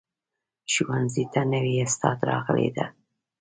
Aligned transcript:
ښوونځي 0.71 1.23
ته 1.33 1.41
نوي 1.53 1.75
استاد 1.85 2.17
راغلی 2.29 2.69
ده 2.77 2.85